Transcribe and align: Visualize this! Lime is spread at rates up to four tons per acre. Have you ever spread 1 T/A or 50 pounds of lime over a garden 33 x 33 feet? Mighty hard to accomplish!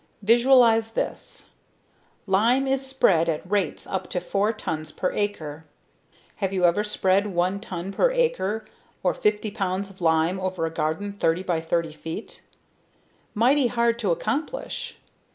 Visualize 0.23 0.93
this! 0.93 1.45
Lime 2.25 2.65
is 2.67 2.83
spread 2.83 3.29
at 3.29 3.47
rates 3.47 3.85
up 3.85 4.09
to 4.09 4.19
four 4.19 4.51
tons 4.51 4.91
per 4.91 5.11
acre. 5.13 5.63
Have 6.37 6.51
you 6.51 6.65
ever 6.65 6.83
spread 6.83 7.27
1 7.27 7.59
T/A 7.59 8.33
or 9.03 9.13
50 9.13 9.51
pounds 9.51 9.91
of 9.91 10.01
lime 10.01 10.39
over 10.39 10.65
a 10.65 10.71
garden 10.71 11.13
33 11.19 11.55
x 11.57 11.67
33 11.67 11.93
feet? 12.01 12.41
Mighty 13.35 13.67
hard 13.67 13.99
to 13.99 14.09
accomplish! 14.09 14.97